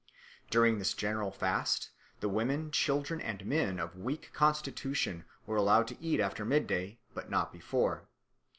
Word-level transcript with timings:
During 0.49 0.79
this 0.79 0.95
general 0.95 1.29
fast, 1.31 1.91
the 2.21 2.27
women, 2.27 2.71
children, 2.71 3.21
and 3.21 3.45
men 3.45 3.77
of 3.77 3.95
weak 3.95 4.31
constitution 4.33 5.25
were 5.45 5.57
allowed 5.57 5.87
to 5.89 6.01
eat 6.03 6.19
after 6.19 6.43
mid 6.43 6.65
day, 6.65 6.97
but 7.13 7.29
not 7.29 7.53
before. 7.53 8.07